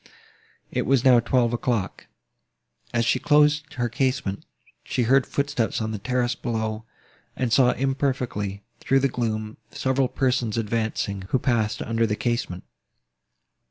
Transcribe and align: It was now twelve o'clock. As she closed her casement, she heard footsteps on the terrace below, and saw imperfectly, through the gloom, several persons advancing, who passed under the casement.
It 0.71 0.87
was 0.87 1.05
now 1.05 1.19
twelve 1.19 1.53
o'clock. 1.53 2.07
As 2.91 3.05
she 3.05 3.19
closed 3.19 3.75
her 3.75 3.87
casement, 3.87 4.43
she 4.83 5.03
heard 5.03 5.27
footsteps 5.27 5.79
on 5.79 5.91
the 5.91 5.99
terrace 5.99 6.33
below, 6.33 6.85
and 7.35 7.53
saw 7.53 7.73
imperfectly, 7.73 8.63
through 8.79 9.01
the 9.01 9.07
gloom, 9.09 9.57
several 9.69 10.07
persons 10.07 10.57
advancing, 10.57 11.25
who 11.29 11.37
passed 11.37 11.83
under 11.83 12.07
the 12.07 12.15
casement. 12.15 12.63